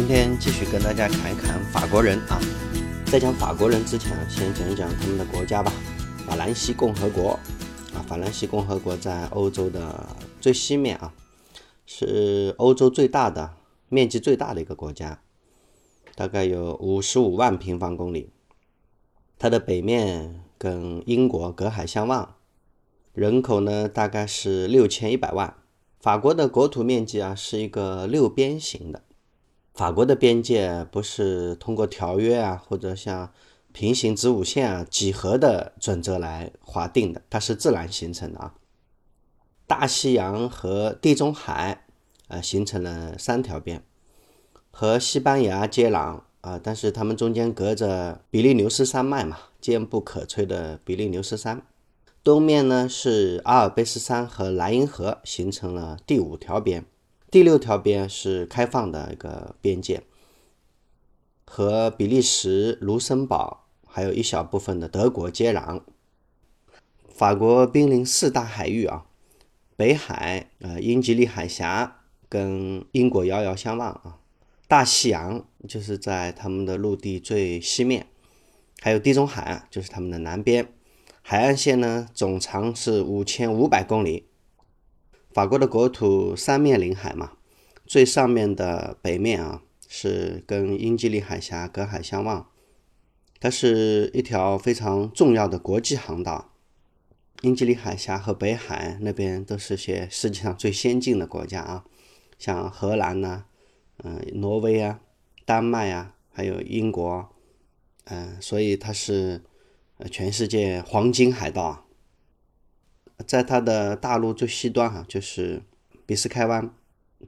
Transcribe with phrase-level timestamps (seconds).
[0.00, 2.40] 今天继续跟大家侃一侃法国人啊。
[3.04, 5.70] 在讲法国人之前，先讲一讲他们的国家吧。
[6.26, 7.38] 法兰西共和国
[7.92, 11.12] 啊，法兰西共和国在欧洲的最西面啊，
[11.84, 13.56] 是欧洲最大的、
[13.90, 15.20] 面积最大的一个国家，
[16.14, 18.30] 大概有五十五万平方公里。
[19.38, 22.36] 它的北面跟英国隔海相望，
[23.12, 25.54] 人口呢大概是六千一百万。
[26.00, 29.02] 法国的国土面积啊是一个六边形的。
[29.74, 33.32] 法国的边界不是通过条约啊，或者像
[33.72, 38.54] 平行子午线啊几何的准则来划定的，它是自然形成的啊。
[39.66, 41.86] 大西洋和地中海
[42.28, 43.82] 啊形成了三条边，
[44.70, 51.62] 和西班牙接壤啊，但是它们中间隔着比利牛斯山脉嘛，坚不可摧的比利牛斯山。
[52.22, 56.84] 东面呢是阿尔卑斯山和莱茵河，形成了第五条边，
[57.30, 60.02] 第六条边是开放的一个边界，
[61.46, 65.82] 和比利时、卢森堡还有一小部分的德国接壤。
[67.08, 69.06] 法国濒临四大海域啊，
[69.76, 74.18] 北海、呃英吉利海峡跟英国遥遥相望啊，
[74.66, 78.08] 大西洋就是在他们的陆地最西面，
[78.80, 80.72] 还有地中海就是他们的南边。
[81.22, 84.29] 海岸线呢，总长是五千五百公里。
[85.32, 87.32] 法国的国土三面临海嘛，
[87.86, 92.48] 最上面的北面啊，是跟英吉利海峡隔海相望，
[93.38, 96.52] 它是一条非常重要的国际航道。
[97.42, 101.84] 英吉利海峡和北海那边都是些世界上最先进的国家啊，
[102.38, 103.44] 像荷兰呐，
[104.02, 105.00] 嗯，挪威啊，
[105.44, 107.28] 丹麦啊，还有英国，
[108.04, 109.42] 嗯，所以它是。
[110.10, 111.84] 全世界黄金海盗啊，
[113.26, 115.62] 在它的大陆最西端哈，就是
[116.06, 116.70] 比斯开湾。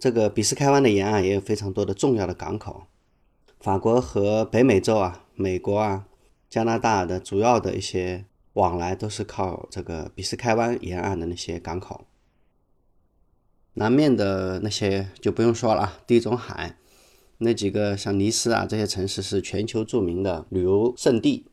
[0.01, 2.85] 这个比斯开湾的沿岸也有非常多的重要的港口。
[3.61, 6.07] 法国和北美洲啊、美国啊、
[6.49, 12.07] 加拿大的主要的一些往来都是靠这个比斯开湾沿岸的那些港口。
[13.75, 16.77] 南面的那些就不用说了啊，地中海
[17.39, 21.47] 那几个像尼斯啊这些城市是全球著名的旅游胜地。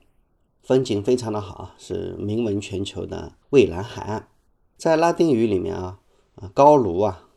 [0.62, 4.28] 风景非常的好，是名闻全球的蔚蓝海岸。
[4.78, 6.00] 在拉丁语里面啊，
[6.36, 7.28] 啊高卢啊，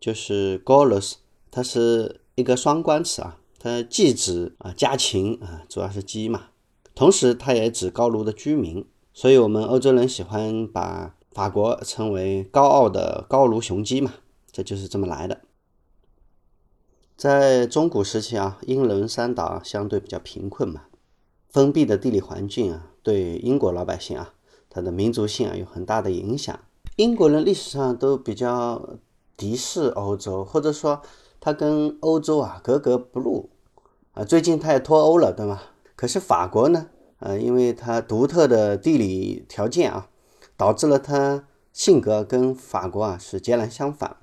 [0.00, 1.14] 就是 Gauls，
[1.50, 6.48] 它是一个双关词啊，它既指啊家禽啊，主要是鸡嘛，
[6.94, 8.86] 同时它也指高卢的居民。
[9.12, 14.14] 所以，我们欧洲人喜欢把法国称为高傲的高卢雄鸡嘛，
[14.52, 15.40] 这就是这么来的。
[17.16, 20.84] 在中古时期啊，英伦三岛相对比较贫困嘛。
[21.48, 24.34] 封闭的地理环境啊，对英国老百姓啊，
[24.68, 26.58] 他的民族性啊有很大的影响。
[26.96, 28.96] 英国人历史上都比较
[29.36, 31.00] 敌视欧洲，或者说
[31.40, 33.48] 他跟欧洲啊格格不入
[34.12, 34.24] 啊。
[34.24, 35.60] 最近他也脱欧了，对吗？
[35.96, 36.88] 可是法国呢，
[37.20, 40.10] 呃，因为它独特的地理条件啊，
[40.56, 44.18] 导致了他性格跟法国啊是截然相反。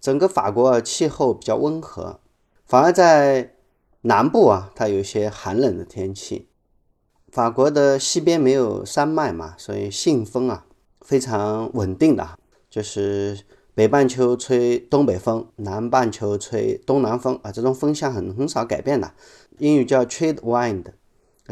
[0.00, 2.20] 整个法国气候比较温和，
[2.64, 3.56] 反而在。
[4.02, 6.48] 南部啊，它有一些寒冷的天气。
[7.32, 10.66] 法国的西边没有山脉嘛，所以信风啊
[11.00, 12.38] 非常稳定的，
[12.70, 13.40] 就是
[13.74, 19.12] 北半球吹东北风，南半球吹东南风啊，这种风向很很少改变的。
[19.58, 20.84] 英语叫 trade wind，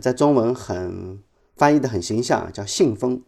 [0.00, 1.20] 在中文很
[1.56, 3.22] 翻译的很形象，叫信风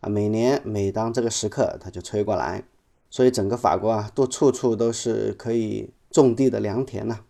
[0.00, 0.08] 啊。
[0.08, 2.64] 每年每当这个时刻，它就吹过来，
[3.10, 7.20] 所以整个法国啊，都处处都是可以种地的良田呐。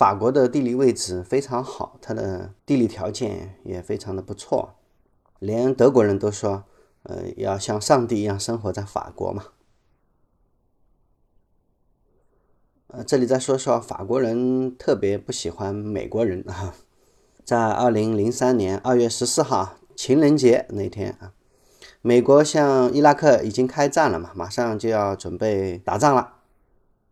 [0.00, 4.76] 法国的地理位置非常好，它的地理条件也非常的不错，
[5.38, 6.64] 连德国人都说，
[7.02, 9.44] 呃，要像上帝一样生活在法国嘛。
[12.86, 16.74] 呃，这里再说说法国人特别不喜欢美国人啊，
[17.44, 21.34] 在二零零三年二月十四号情人节那天啊，
[22.00, 26.36] 美国向伊拉克已经开战了嘛，马上就要准备打仗了，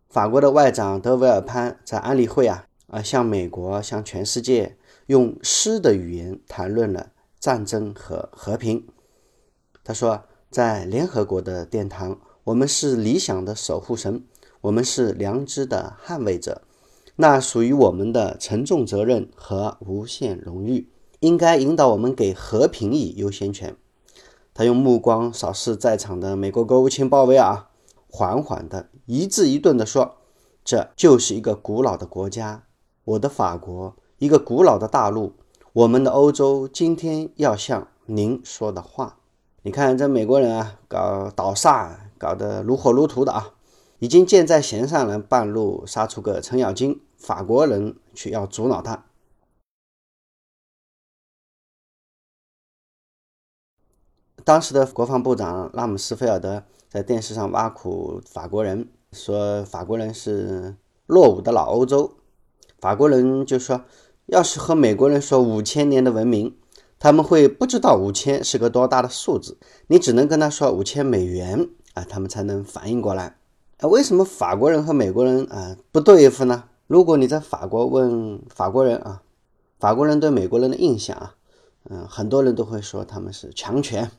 [0.08, 2.64] 法国的外长德维尔潘在安理会啊。
[2.88, 4.76] 啊，向美国，向全世界
[5.06, 8.86] 用诗的语言谈论了战争和和平。
[9.84, 14.24] 他说，在联合国的殿堂，我们是理想的守护神，
[14.62, 16.62] 我们是良知的捍卫者。
[17.16, 20.88] 那属于我们的沉重责任和无限荣誉，
[21.20, 23.76] 应该引导我们给和平以优先权。
[24.54, 27.66] 他用目光扫视在场的美国国务卿鲍威尔，
[28.08, 30.16] 缓缓的一字一顿地说
[30.64, 32.64] ：“这就是一个古老的国家。”
[33.08, 35.32] 我的法国，一个古老的大陆，
[35.72, 39.16] 我们的欧洲，今天要向您说的话。
[39.62, 43.54] 你看这美国人啊，搞倒萨，搞得如火如荼的啊。
[44.00, 49.06] 已经箭在弦上了，半路杀出个程咬金，法国人却要阻挠他。
[54.44, 60.76] 当时的国防部长拉姆斯菲尔德在电视上挖苦法国人，说法国人是
[61.06, 62.17] 落伍的老欧洲。
[62.80, 63.82] 法国人就说，
[64.26, 66.54] 要是和美国人说五千年的文明，
[66.98, 69.58] 他们会不知道五千是个多大的数字。
[69.88, 73.36] 你只能跟他说五千美元啊，他们才能反应过来。
[73.78, 76.64] 啊，为什么法国人和美国人啊不对付呢？
[76.86, 79.22] 如果你在法国问法国人啊，
[79.78, 81.34] 法国人对美国人的印象啊，
[81.90, 84.10] 嗯，很多人都会说他们是强权、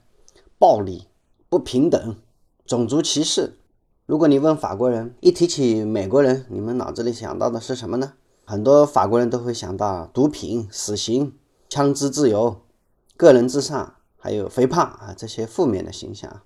[0.58, 1.08] 暴力、
[1.50, 2.16] 不平等、
[2.66, 3.54] 种族歧视。
[4.06, 8.14] 如果你问法国人，一提起美国人，你们脑子里想到的是什么呢？
[8.50, 11.36] 很多法国人都会想到毒品、死刑、
[11.70, 12.62] 枪支自由、
[13.16, 16.42] 个人至上，还有肥胖啊这些负面的形象。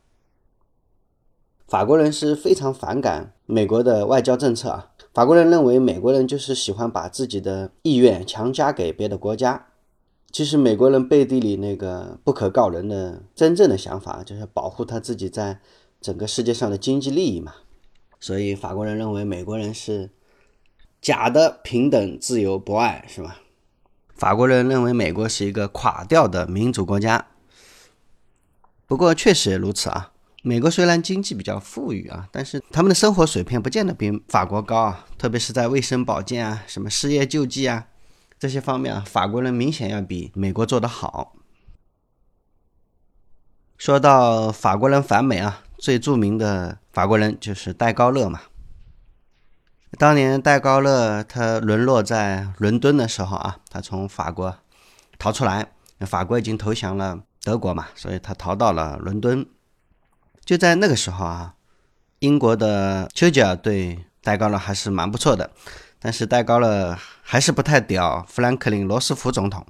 [1.65, 4.91] 法国人是非常反感美国的外交政策啊！
[5.13, 9.67] 法国人认为美国人就是喜欢把自己的意愿强加给别的国家。
[10.29, 15.61] 其实美国人背地里那个不可告人的真正的想法，就是保护他自己在
[16.01, 17.53] 整个世界上的经济利益嘛。
[18.19, 20.09] 所以法国人认为美国人是
[21.03, 23.35] 假的平等、自由、博爱，是吧？
[24.15, 27.27] 法国人认为美国是一个垮掉的民主国家。
[28.87, 30.11] 不过确实也如此啊。
[30.43, 37.87] 美国虽然经济比较富裕啊，但是他们的生活水平不见得比法国高啊，特别是在卫生保健啊、什么失业救济啊
[38.39, 41.35] 这些方面啊，法国人明显要比美国做得好。
[43.77, 48.41] 说到法国人反美啊，最著名的法国人就是戴高乐嘛。
[49.99, 54.55] 当年戴高乐他沦落在伦敦的时候啊，他从法国
[55.19, 55.67] 逃出来，
[55.99, 59.45] 法国已经投降了德国嘛，所以他逃到了伦敦。
[60.43, 61.53] 就在那个时候啊，
[62.19, 65.51] 英国的丘吉尔对戴高乐还是蛮不错的，
[65.99, 69.65] 但是戴高乐还是不太屌富兰克林·罗斯福总统。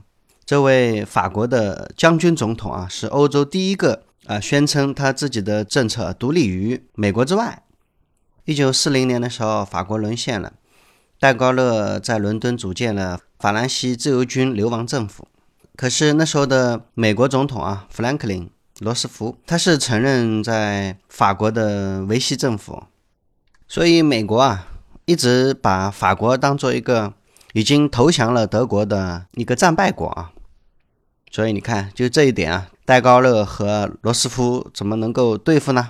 [0.46, 7.63] 这位法国的将军总统啊，是欧洲第一个啊宣称他自己的政策独立于美国之外。
[8.46, 10.54] 一九四零年的时候，法国沦陷了，
[11.20, 15.28] 戴高乐在伦敦组建了法兰西自由军流亡政府。
[15.78, 18.50] 可是那时候的美国总统啊，富兰克林。
[18.80, 22.84] 罗斯福，他是承认在法国的维希政府，
[23.68, 24.68] 所以美国啊
[25.06, 27.14] 一直把法国当做一个
[27.54, 30.32] 已经投降了德国的一个战败国啊。
[31.32, 35.90] 所以你看，就这一点啊，戴高乐和罗斯福怎么能够对付呢？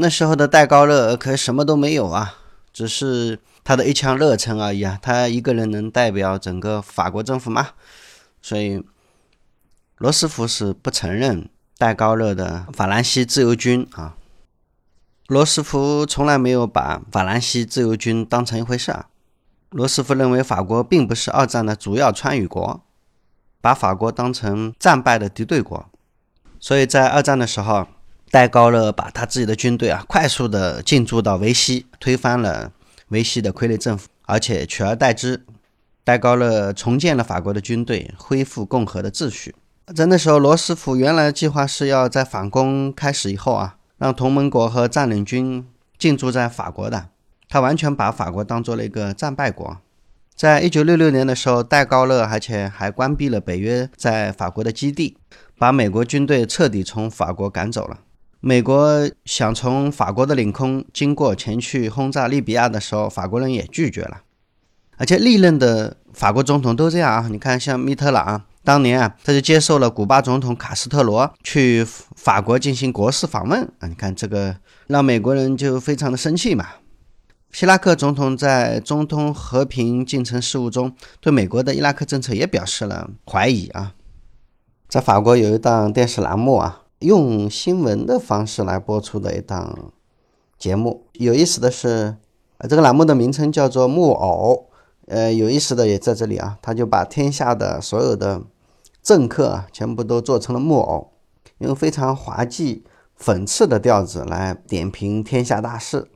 [0.00, 2.34] 那时候的戴高乐可什么都没有啊，
[2.72, 4.98] 只是他的一腔热忱而已啊。
[5.02, 7.70] 他一个人能代表整个法国政府吗？
[8.40, 8.82] 所以。
[10.00, 14.14] 罗斯福是不承认戴高乐的法兰西自由军啊。
[15.26, 19.06] 罗斯福从来没有把法兰西自由军当成一回事儿。
[19.70, 22.80] 罗斯福认为法国并不是二战的主要参与国，
[23.60, 25.84] 把法国当成战败的敌对国。
[26.60, 27.88] 所以在二战的时候，
[28.30, 32.72] 戴高乐把他自己的军队啊快速的进驻到维希，推翻了
[33.08, 35.44] 维希的傀儡政府，而且取而代之，
[36.04, 39.54] 戴高乐重建了法国的军队，恢复共和的秩序。
[39.94, 47.08] 在那时候，罗斯福原来计划是要在反攻开始以后啊，让同盟国和占领军进驻在法国的。
[47.48, 49.78] 他完全把法国当做了一个战败国。
[50.36, 55.16] 在一九六六年的时候，戴高乐而且还关闭了北约在法国的基地，
[55.56, 58.00] 把美国军队彻底从法国赶走了。
[58.40, 64.22] 美国想从法国的领空经过前去轰炸利比亚的时候，法国人也拒绝了。
[64.96, 68.44] 而且历任的法国总统都这样啊，你看像密特朗。
[68.64, 71.82] 当年啊，他就接受了古巴总统卡斯特罗去
[72.16, 74.56] 法国进行国事访问啊，你看这个
[74.88, 76.66] 让美国人就非常的生气嘛。
[77.50, 83.94] 希拉克总统在中东和平进程事务中对美国的伊拉克政策也表示了怀疑啊。
[84.86, 89.92] 在法国有一档电视栏目啊，用新闻的方式来播出的一档
[90.58, 92.16] 节目，有意思的是，
[92.68, 94.68] 这个栏目的名称叫做《木偶》，
[95.06, 98.42] 呃，有意思的也在这里啊，他就把天下的所有的。
[99.00, 101.12] 政客，全部都做成了木偶，
[101.58, 102.84] 用非常滑稽、
[103.18, 106.10] 讽刺的调子来点评天下大事。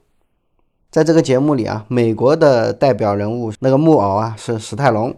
[0.90, 5.16] 在这个节目里啊，美国的代表人物那个木偶啊是史泰龙，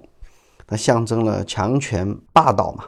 [0.68, 2.84] 他象征了强权霸道嘛。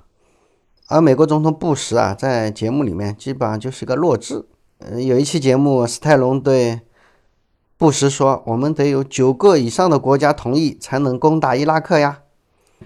[0.88, 4.46] 而美国总统布什啊，在节目里面基本上就是个弱智。
[4.78, 6.80] 呃，有一期节目，史泰龙对
[7.76, 12.20] 布什说：“我们得有九个以上的国家同意才能攻打伊拉克呀。”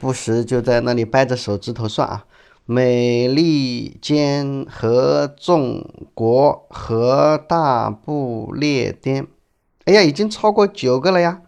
[0.01, 2.25] 布什就在那里掰着手指头算啊，
[2.65, 9.27] 美利坚合众国和大不列颠。
[9.85, 11.43] 哎呀，已经超过九个了呀！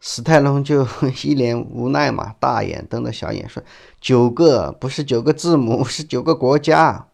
[0.00, 0.86] 史泰龙就
[1.22, 3.62] 一脸无奈嘛，大眼瞪着小眼说
[4.00, 7.06] ：“九个不是九个字母， 是九个国家。”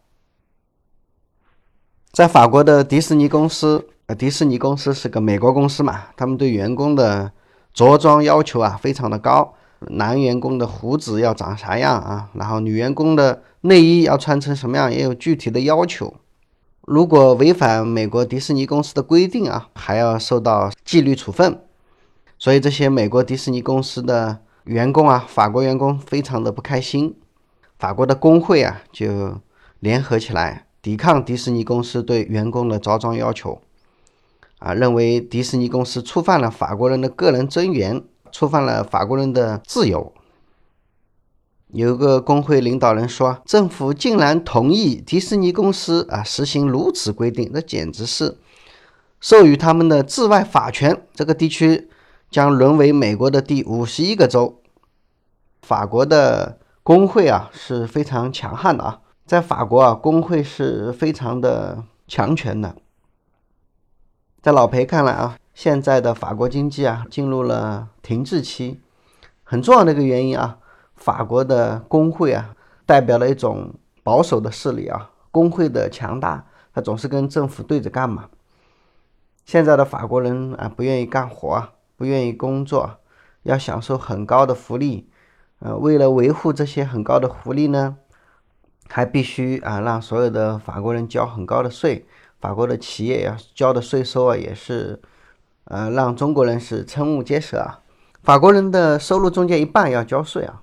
[2.12, 7.32] 在法国的迪士尼公司，呃，迪士尼公司是个美国公司嘛，他们对员工的
[7.74, 16.14] 着装要求啊非常的高，男员工的胡子要长啥样啊，然后女员工的内衣要穿成什么样，也有具体的要求。
[16.82, 21.65] 如果违反美国迪士尼公司的规定啊，还要受到纪律处分。
[22.38, 27.16] 所以这些美国迪士尼公司的员工啊，法国员工非常的不开心。
[27.78, 29.40] 法国的工会啊，就
[29.80, 33.60] 联合起来抵抗迪士尼公司对员工的着装要求。
[34.58, 38.02] 啊，认为迪士尼公司触犯了法国人的个人尊严，
[38.32, 40.12] 触犯了法国人的自由。
[41.68, 48.38] 有个工会领导人说：“政府竟然同意迪士尼公司啊实行如此规定，那简直是
[49.20, 51.02] 授予他们的治外法权。
[51.12, 51.88] 这个地区
[52.30, 54.60] 将沦为美国的第五十一个州。”
[55.62, 62.76] 法国的工会啊是非常强悍的啊，在法国啊，工会是非常的强权的。
[64.40, 68.80] 在老裴看来啊，现在的法国经济啊进入了停滞期，
[69.42, 70.58] 很重要的一个原因啊。
[70.94, 72.54] 法国的工会啊，
[72.86, 75.10] 代表了一种保守的势力啊。
[75.32, 78.28] 工会的强大，他总是跟政府对着干嘛。
[79.44, 82.98] 现在的法国人啊，不愿意干活啊，不愿意工作，
[83.42, 85.08] 要享受很高的福利。
[85.58, 87.96] 呃，为了维护这些很高的福利呢，
[88.88, 92.06] 还必须啊让所有的法国人交很高的税。
[92.38, 95.00] 法国的企业要交的税收啊，也是
[95.64, 97.80] 呃让中国人是瞠目结舌啊。
[98.22, 100.62] 法国人的收入中间一半要交税啊。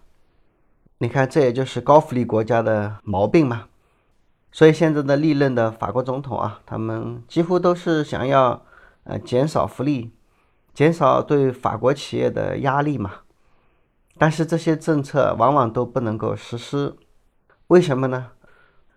[1.00, 3.66] 你看，这也就是高福利国家的毛病嘛。
[4.52, 8.62] 所以现在的历任的法国总统啊，他们几乎都是想要
[9.04, 10.12] 呃减少福利，
[10.74, 13.12] 减少对法国企业的压力嘛。
[14.18, 16.96] 但是这些政策往往都不能够实施，
[17.68, 18.27] 为什么呢？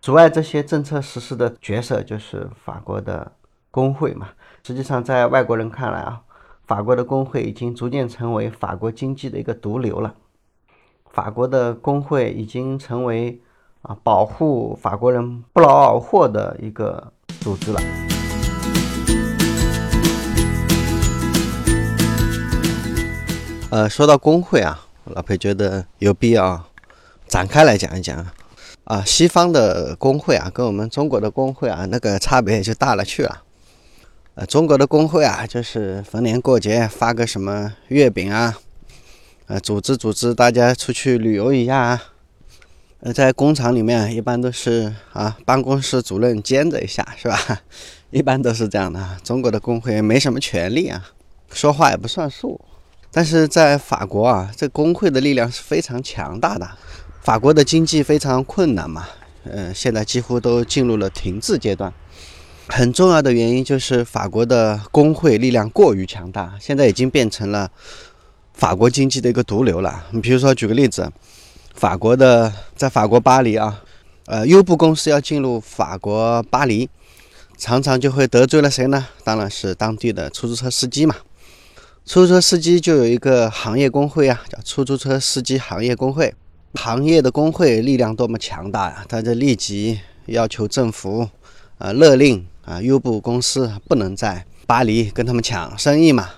[0.00, 3.32] 阻碍这些政策实施的角色就是法国的
[3.70, 4.28] 工会嘛。
[4.62, 6.22] 实际上，在外国人看来啊，
[6.66, 10.14] 法国的工会已经逐渐成为法国经济的一个毒瘤了。
[11.10, 13.40] 法国的工会已经成为
[13.82, 18.15] 啊保护法国人不劳而获的一个组织了。
[23.68, 26.64] 呃，说到工会啊，老裴觉得有必要
[27.26, 28.24] 展开来讲一讲
[28.84, 29.02] 啊。
[29.04, 33.42] 西方的工会啊，跟我们中国的工会啊，那个差别就大了去了。
[34.36, 38.56] 呃，中国的工会啊，就是逢年过节发个什么月饼啊。
[39.46, 42.00] 呃，组织组织大家出去旅游一下，
[43.00, 47.62] 呃，在工厂里面一般都是啊，办公室主任兼着一下，是吧？
[48.10, 49.18] 一般都是这样的。
[49.24, 51.10] 中国的工会没什么权利啊，
[51.52, 52.60] 说话也不算数。
[53.16, 56.68] 但是在法国啊，这工会的力量是非常强大的。
[57.22, 59.08] 法国的经济非常困难嘛，
[59.44, 61.90] 嗯，现在几乎都进入了停滞阶段。
[62.68, 67.70] 很重要的原因就是法国的工会力量过于强大，现在已经变成了。
[68.52, 70.06] 法国经济的一个毒瘤了。
[70.10, 71.10] 你比如说，举个例子，
[71.74, 73.82] 法国的在法国巴黎啊，
[74.26, 76.88] 呃，优步公司要进入法国巴黎，
[77.58, 79.06] 常常就会得罪了谁呢？
[79.24, 81.14] 当然是当地的出租车司机嘛。
[82.06, 86.32] 出租车司机就有一个行业工会啊，叫出租车司机行业工会。
[86.74, 89.04] 行业的工会力量多么强大呀！
[89.08, 91.28] 他就立即要求政府，
[91.78, 96.28] 呃，勒令啊，优步公司不能在巴黎跟他们抢生意嘛。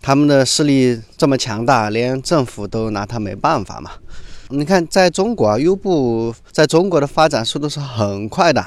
[0.00, 3.90] 他们的势力这么强大，连政府都拿他没办法嘛？
[4.50, 8.64] 你看，在中国啊，优步在中国的发展速度是很快的。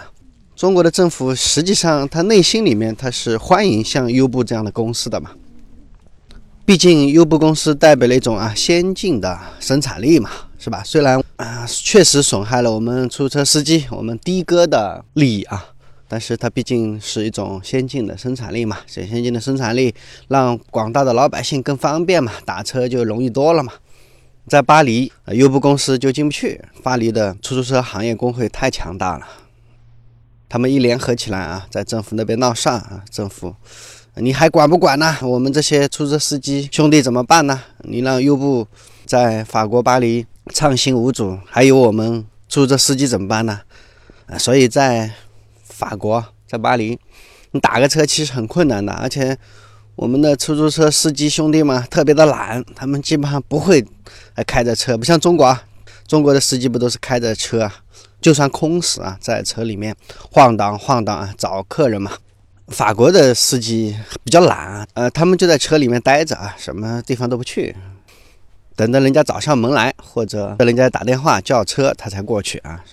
[0.53, 5.31] 中国的政府实际上，他内心里面他是欢迎像优步这样的公司的嘛。
[6.72, 10.82] 毕竟优步公司代表了一种啊先进的生产力嘛，是吧？
[10.86, 15.66] 虽然啊确实损害了我们出租车司机、我们的哥的利益啊。
[16.08, 19.94] 但是它毕竟是一种先进的生产力嘛，这先进的生产力
[20.30, 23.74] 让广大的老百姓更方便嘛，打车就容易多了嘛。
[24.48, 29.28] 在巴黎，优步公司就进不去，巴黎的出租车行业工会太强大了，
[30.48, 33.54] 他们一联合起来啊，在政府那边闹事啊，政府
[34.15, 35.18] 你还管不管呢？
[35.22, 37.62] 我们这些出租车司机兄弟怎么办呢？
[37.84, 38.68] 你让优步
[39.06, 43.62] 在法国巴黎畅行无阻，还有我们出租车司机怎么办呢？
[44.27, 45.12] 啊，所以在
[45.63, 47.00] 法国在巴黎，
[47.51, 49.38] 你打个车其实很困难的，而且
[49.96, 53.84] 我们的出租车司机兄弟们特别的懒，他们基本上不会
[54.46, 55.58] 开着车，不像中国，
[56.06, 57.75] 中国的司机不都是开着车啊，
[58.20, 59.96] 就算空驶啊，在车里面
[60.32, 62.12] 晃荡晃荡啊，找客人嘛。
[62.72, 67.75] 法国的司机比较懒，呃，他们就在车里面待着啊，什么地方都不去，
[68.78, 72.84] 等着人家找上门来，或者人家打电话叫车，他才过去啊。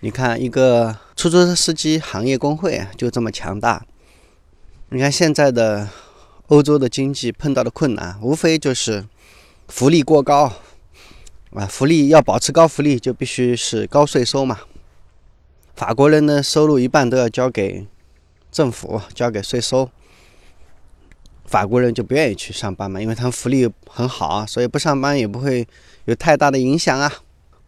[0.00, 3.84] 你看，一个出租车司机行业工会就这么强大。
[4.90, 5.88] 你看现在的
[6.46, 9.04] 欧洲的经济碰到的困难，无非就是
[9.66, 10.52] 福利过高
[11.54, 14.60] 啊，福利要保持高福利，就必须是高税收嘛。
[15.74, 17.84] 法国人呢，收入一半都要交给。
[18.50, 19.88] 政府交给税收，
[21.44, 25.66] 法国人就不愿意去上班嘛，因为他们福利很好啊，所以不上班也不会
[26.06, 27.12] 有太大的影响啊。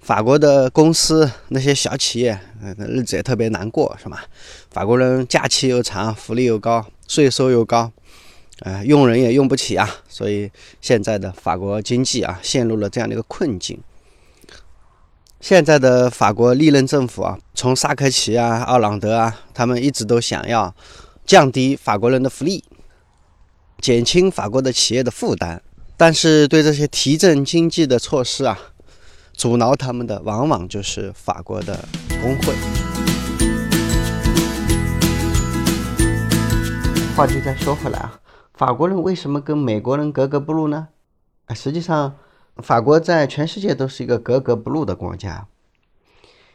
[0.00, 2.40] 法国的公司那些小企业，
[2.78, 4.25] 日子也特别难过，是吧？
[4.70, 7.92] 法国人假期又长，福利又高，税收又高，
[8.60, 13.78] 呃，用人也用不起啊，所以现在的法国经济啊，陷入了这样的一个困境。
[15.40, 20.75] 现在的法国历任政府啊，从萨科齐啊、奥朗德啊，他们一直都想要
[21.25, 22.62] 降低法国人的福利，
[23.80, 25.62] 减轻法国的企业的负担。
[25.97, 28.59] 但是对这些提振经济的措施啊，
[29.32, 31.85] 阻挠他们的往往就是法国的
[32.20, 32.54] 工会。
[37.16, 38.20] 话题再说回来啊，
[38.52, 40.88] 法国人为什么跟美国人格格不入呢？
[41.47, 42.14] 啊，实际上。
[42.57, 45.47] 法国在全世界都是一个格格不入的国家，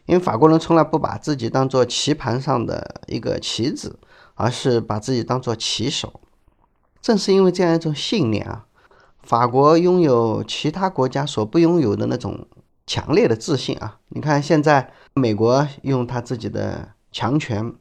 [0.06, 3.98] 因为法国人从来不把自己当做棋盘上的一个棋子，
[4.36, 6.22] 而是把自己当做棋手。
[7.02, 8.66] 正是因为这样一种信念啊，
[9.24, 12.48] 法国拥有其他国家所不拥有的那种
[12.86, 14.00] 强烈的自信啊。
[14.10, 17.74] 你看，现在美国用他自己的强权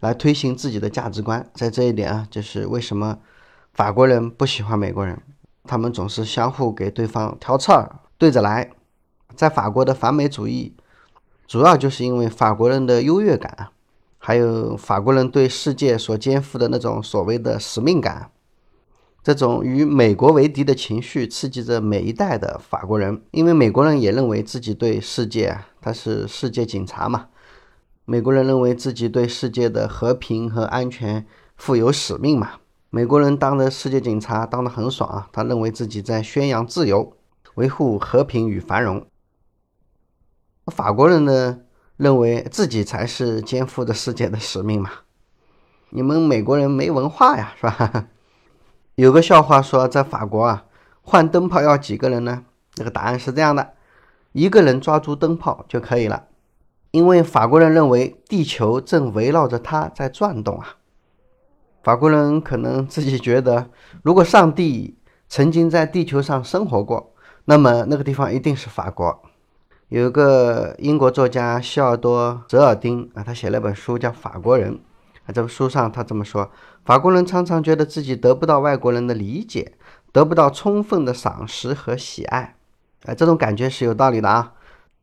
[0.00, 3.18] 来推行自己的价值观，在这一点啊，就是为什么
[3.72, 5.20] 法国人不喜欢美国人。
[5.66, 8.70] 他们总是相互给对方挑刺儿，对着来。
[9.34, 10.74] 在法国的反美主义，
[11.46, 13.68] 主要就是因为法国人的优越感，
[14.18, 18.30] 还有法国人对世界所肩负的那种所谓的使命感。
[19.22, 27.26] 这种与美国为敌的情绪刺激着每一代的法国人，因为美国人也认为自己对世界，他是世界警察嘛。
[28.04, 31.26] 美国人认为自己对世界的和平和安全
[31.56, 32.52] 负有使命嘛。
[32.88, 35.28] 美国人当的世界警察当得很爽啊！
[35.32, 37.16] 他认为自己在宣扬自由，
[37.56, 39.06] 维护和平与繁荣。
[40.66, 41.58] 法国人呢，
[41.96, 44.90] 认为自己才是肩负着世界的使命嘛。
[45.90, 48.06] 你们美国人没文化呀，是吧？
[48.94, 50.64] 有个笑话说，在法国啊，
[51.02, 52.44] 换灯泡要几个人呢？
[52.76, 53.74] 那个答案是这样的：
[54.32, 56.28] 一个人抓住灯泡就可以了，
[56.92, 60.75] 因为法国人认为地球正围绕着他在转动啊。
[61.86, 63.70] 法国人可能自己觉得，
[64.02, 67.12] 如果上帝曾经在地球上生活过，
[67.44, 69.22] 那么那个地方一定是法国。
[69.86, 74.72] 有一个英国作家希尔多·泽尔丁啊，他写了本书叫《法国人》
[75.26, 76.50] 啊，这本书上他这么说：
[76.84, 79.74] 法国人常常觉得自己得不到外国人的理解，
[80.10, 82.56] 得不到充分的赏识和喜爱。
[83.04, 84.54] 啊，这种感觉是有道理的啊。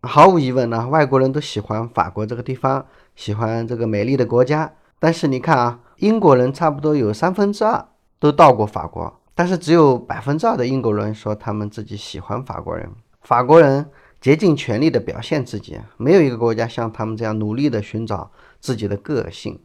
[0.02, 4.74] 毫无疑问呢，外国人都喜欢法国这个地方，喜欢这个美丽的国家。
[5.04, 5.82] 但是你看啊。
[5.98, 7.88] 英国人差不多有三分之二
[8.20, 12.90] 都到过法国，但是只有百分之二的英国人说他们自己喜欢法国人。
[13.22, 13.90] 法国人
[14.20, 19.62] 竭尽全力地表现自己，没有一个国家像他们这样努力地寻找自己的个性，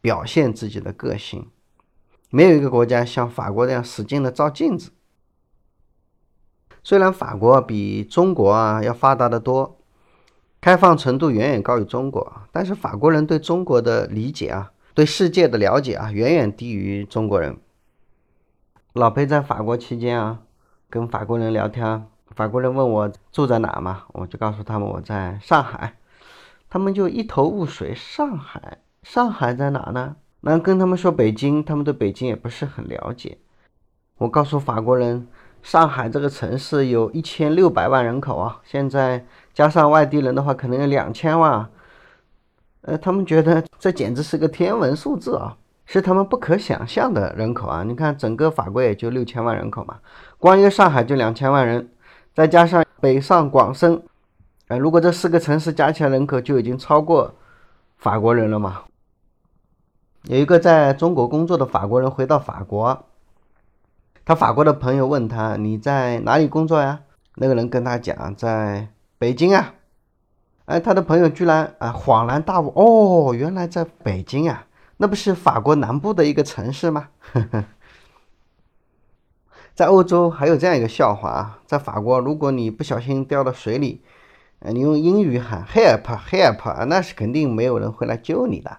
[0.00, 1.46] 表现自己的个性。
[2.30, 4.92] 没有一个国家像法国这样使劲地照镜子。
[6.82, 9.78] 虽然法国比中国啊要发达得多，
[10.58, 14.70] 开放程度远远高于中国，但是法国人对中国的理解啊。
[14.94, 17.56] 对世界的了解啊，远远低于中国人。
[18.92, 20.40] 老裴在法国期间啊，
[20.90, 25.94] 跟法国人聊天，法国人问我住在哪嘛，我就告诉他们我在上海，
[26.68, 27.94] 他们就一头雾水。
[27.94, 30.16] 上海，上海在哪呢？
[30.42, 33.38] 那跟他们说北京，他们对北京也不是很了解。
[34.18, 35.26] 我告诉法国人，
[35.62, 39.24] 上海这个城市有一千六百万人口啊，现在
[39.54, 41.70] 加上外地人的话，可能有两千万。
[42.82, 47.84] 呃，他们觉得这简直是个天文数字啊，是他们不可想象的人口啊！
[47.84, 50.00] 你看，整个法国也就六千万人口嘛，
[50.38, 51.88] 光一个上海就两千万人，
[52.34, 54.02] 再加上北上广深，
[54.66, 57.32] 呃，如果这四个城市加起来人口就已经超过
[57.98, 58.82] 法国人了嘛。
[60.24, 63.04] 有一个在中国工作的法国人回到法国，
[64.24, 67.00] 他法国的朋友问他：“你在哪里工作呀？”
[67.36, 69.74] 那个人跟他讲：“在北京啊。”
[70.72, 74.64] 哎，他的朋友居然啊恍然大悟哦，原来在北京啊，
[74.96, 77.08] 那不是法国南部的一个城市吗？
[79.76, 84.00] 在欧洲还有这样一个笑话啊，在法国，如果你不小心掉到水里，
[84.60, 88.78] 你用英语喊 help help，那是肯定没有人会来救你的。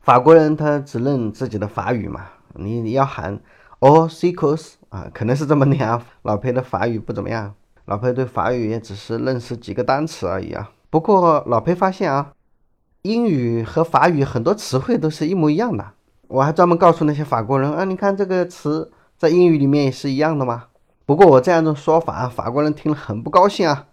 [0.00, 3.38] 法国人他只认自己的法语嘛，你你要喊
[3.80, 6.02] “all s e c r e s 啊，可能是这么念啊。
[6.22, 7.54] 老裴的法语不怎么样，
[7.90, 10.70] 老裴对法语也只是认识几个单词而已啊。
[10.90, 12.32] 不过老裴发现啊，
[13.02, 15.84] 英语和法语很多词汇都是一模一样的。
[16.28, 20.66] 我还专门告诉那些法国人啊，你看这个词在英语里面也是一样的吗？
[21.04, 23.88] 不过我这样一种说法啊，法国人听了很不高兴啊。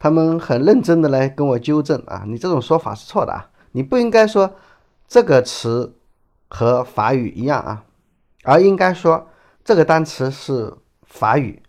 [0.00, 4.52] 他们很认真的来跟我纠正啊，你这种说法是错的啊，你不应该说
[5.06, 5.94] 这个词
[6.48, 7.84] 和法语一样啊，
[8.42, 9.28] 而应该说
[9.64, 10.74] 这个单词是
[11.04, 11.62] 法语，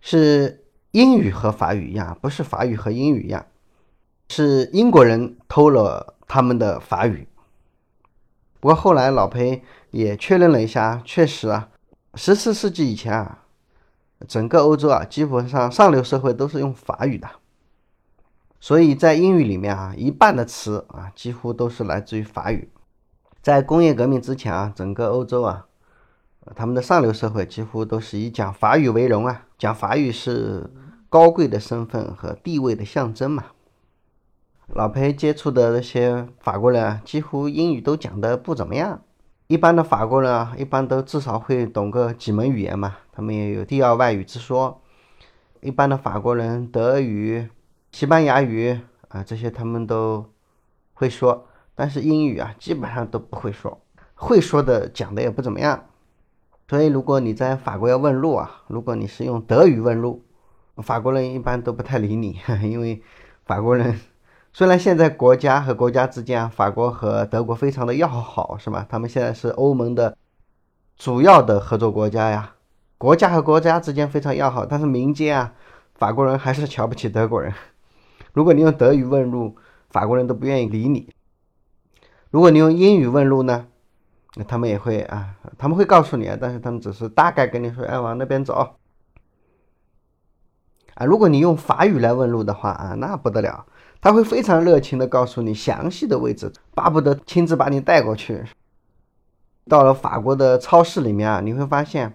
[0.00, 0.61] 是
[0.92, 3.44] 英语和法语一样，不是法语和英语一样，
[4.28, 7.26] 是英国人偷了他们的法语。
[8.60, 11.70] 不过后来老裴也确认了一下，确实啊，
[12.14, 13.38] 十四世纪以前啊，
[14.28, 17.28] 整个欧洲啊，基本上上流社会都是用法语的。
[18.60, 22.68] 所以在英语里面啊，一半的词啊，几乎都是来自于法语。
[23.40, 25.66] 在工业革命之前啊，整个欧洲啊，
[26.54, 30.70] 他们的上流社会几乎都是以讲法语为荣啊，讲法语是
[31.12, 33.44] 高贵的身份和地位的象征嘛。
[34.68, 39.02] 老裴接触的那些法国人，几乎英语都讲的不怎么样。
[39.46, 44.80] 一般的法国人啊，一般都至少会懂个几门语言嘛，他们也有第二外语之说。
[45.60, 47.46] 一般的法国人，德语。
[47.90, 50.24] 西班牙语啊，这些他们都
[50.94, 53.78] 会说，但是英语啊，基本上都不会说，
[54.14, 55.84] 会说的讲的也不怎么样。
[56.70, 60.24] 所以，如果你在法国要问路啊，如果你是用德语问路，
[60.76, 63.02] 法国人一般都不太理你， 因为
[63.44, 64.00] 法国人
[64.54, 68.86] 虽然现在国家和国家之间，法国和德国非常的要好，是吧？
[68.88, 70.16] 他们现在是欧盟的
[70.96, 72.54] 主要的合作国家呀，
[72.98, 75.52] 国家和国家之间非常要好，但是民间啊，
[75.94, 77.52] 法国人还是瞧不起德国人。
[78.32, 79.56] 如果你用德语问路，
[79.90, 81.08] 法国人都不愿意理你。
[82.30, 83.66] 如果你用英语问路呢，
[84.48, 88.76] 他们也会啊，他们会告诉你啊，但是他们只是大概跟你说，哎，往那边走。
[90.94, 93.64] 啊，如果你用法语来问路的话啊，那不得了，
[94.00, 98.44] 他会非常热情的告诉你详细的位置，巴不得亲自把你带过去。
[99.68, 102.14] 到了法国的超市里面啊，你会发现，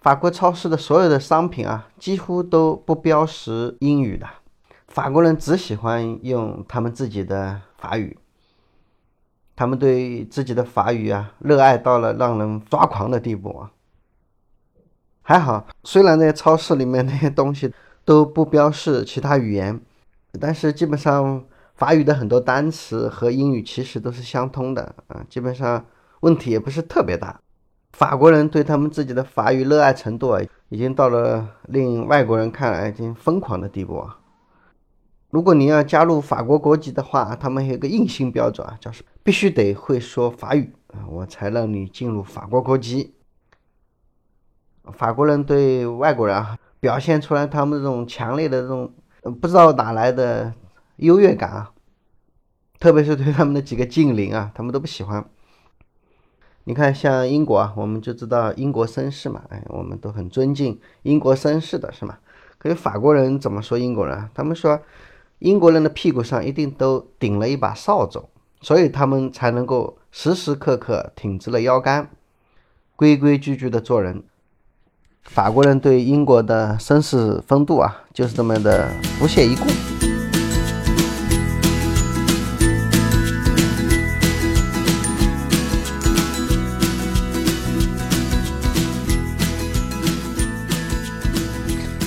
[0.00, 4.26] 法国超市的所有的商品啊，几乎都不标识英语的。
[4.86, 8.16] 法国人只喜欢用他们自己的法语，
[9.54, 13.70] 他们对自己的法语啊热爱到了让人抓狂的地步啊。
[15.20, 17.70] 还好，虽然那些超市里面那些东西
[18.08, 19.78] 都不标示其他语言，
[20.40, 21.44] 但是基本上
[21.74, 25.84] 法语的很多单词和英语其实都是相通的啊，基本上
[26.20, 27.38] 问题也不是特别大。
[27.92, 30.40] 法国人对他们自己的法语热爱程度啊，
[30.70, 34.18] 已经到了令外国人看来已经疯狂的地步啊。
[35.28, 43.12] 如果你要加入法国国籍的话，他们有个硬性标准啊，叫是必须得会说法语啊，我才让你进入法国国籍。
[44.94, 48.92] 法国人对外国人啊，表现出来他们这种强烈的这种
[49.40, 50.52] 不知道哪来的
[50.96, 51.70] 优越感啊，
[52.78, 55.24] 特别是对他们的几个近邻啊，他们都不喜欢。
[56.64, 62.18] 你看，像英国啊，我们就知道英国绅士嘛，哎，我们都很尊敬英国绅士的是吗？
[62.58, 64.28] 可是法国人怎么说英国人？
[64.34, 64.80] 他们说。
[65.40, 68.24] 英国人的屁股上一定都顶了一把扫帚，
[68.60, 72.10] 所以他们才能够时时刻刻挺直了腰杆，
[72.96, 74.24] 规规矩矩的做人。
[75.30, 78.88] 法国人对英国的绅士风度啊，就是这么的
[79.18, 79.64] 不屑一顾。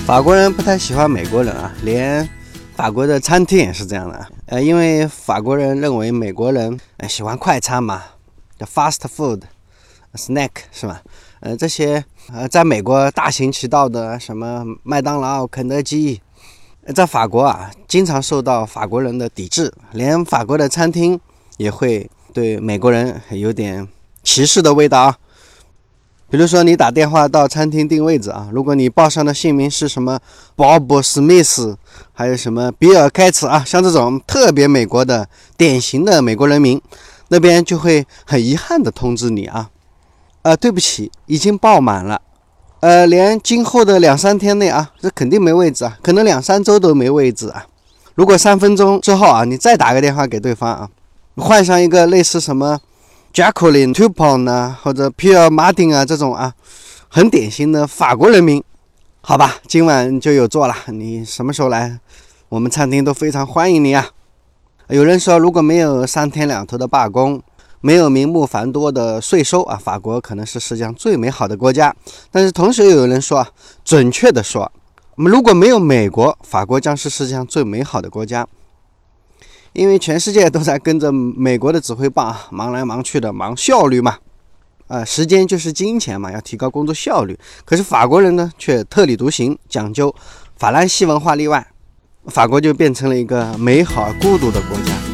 [0.04, 2.28] 法国人不太喜欢美国人啊，连。
[2.74, 8.02] 法国的餐厅也是这样的啊，呃，因为法国人认为美国人喜欢快餐嘛，
[8.58, 11.00] 叫 fast food，snack 是吧？
[11.44, 16.20] 呃，这些呃，在美国大行其道的什么麦当劳、肯德基，
[16.94, 21.18] 在法国啊，经常受到法国人的抵制，连法国的餐厅
[21.56, 23.88] 也会对美国人有点
[24.22, 25.18] 歧视的味道啊。
[26.30, 30.20] 比如说，你打电话到餐厅订位置啊，如果你报上的姓名是什么
[30.56, 31.76] Bob Smith，，
[32.12, 36.80] 还有什么比尔·盖茨啊，像这种特别美国的典型的美国人名，
[37.28, 39.68] 那边就会很遗憾的通知你啊，
[40.42, 42.20] 呃，对不起，已经爆满了，
[42.80, 47.66] 呃，连今后的两三天内啊，这肯定没位置啊，可能两三周都没位置啊。
[48.14, 50.88] 如果三分钟之后啊，你再打个电话给对方啊，
[51.36, 52.80] 换上一个类似什么。
[53.32, 56.52] Jacqueline Tupon 呢，或者 Pierre Martin 啊，这种啊，
[57.08, 58.62] 很典型的法国人民，
[59.22, 60.74] 好吧，今晚就有座了。
[60.88, 61.98] 你什么时候来？
[62.50, 64.10] 我们餐厅都非常欢迎你啊。
[64.88, 67.40] 有人说，如果没有三天两头的罢工，
[67.82, 71.94] 没有名目繁多的税收啊，法国可能是世界上最美好的国家。
[72.30, 73.48] 但是同时又有人说啊，
[73.84, 74.72] 准确的说，
[75.16, 78.46] 我们如果没有美国，法国将是世界上最美好的国家。
[79.72, 84.18] 因为全世界都在跟着美国的指挥棒忙来忙去的，忙效率嘛，
[84.86, 87.38] 啊，时间就是金钱嘛，要提高工作效率。
[87.64, 90.14] 可是法国人呢，却特立独行，讲究
[90.56, 91.66] 法兰西文化例外，
[92.26, 95.11] 法国就变成了一个美好孤独的国家。